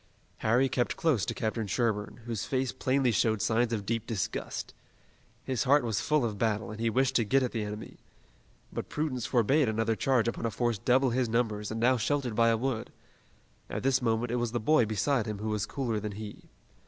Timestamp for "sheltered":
11.97-12.33